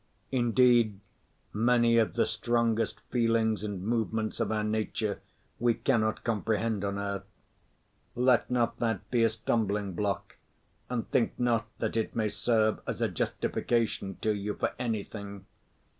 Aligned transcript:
Indeed, 0.31 0.99
many 1.53 1.99
of 1.99 2.15
the 2.15 2.25
strongest 2.25 3.01
feelings 3.11 3.63
and 3.63 3.83
movements 3.83 4.39
of 4.39 4.51
our 4.51 4.63
nature 4.63 5.21
we 5.59 5.75
cannot 5.75 6.23
comprehend 6.23 6.83
on 6.83 6.97
earth. 6.97 7.27
Let 8.15 8.49
not 8.49 8.79
that 8.79 9.07
be 9.11 9.23
a 9.23 9.27
stumbling‐block, 9.29 10.37
and 10.89 11.07
think 11.11 11.39
not 11.39 11.67
that 11.77 11.95
it 11.95 12.15
may 12.15 12.29
serve 12.29 12.79
as 12.87 12.99
a 12.99 13.09
justification 13.09 14.17
to 14.21 14.33
you 14.33 14.55
for 14.55 14.73
anything. 14.79 15.45